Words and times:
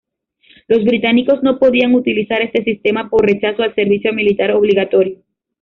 Los 0.67 0.83
británicos 0.83 1.43
no 1.43 1.59
podían 1.59 1.93
utilizar 1.93 2.41
este 2.41 2.63
sistema 2.63 3.07
por 3.11 3.23
rechazo 3.23 3.61
al 3.61 3.75
servicio 3.75 4.11
militar 4.11 4.49
obligatorio. 4.49 5.19